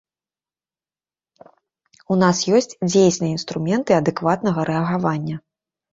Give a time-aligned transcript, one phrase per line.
[2.15, 5.35] У нас ёсць дзейсныя інструменты адэкватнага рэагавання.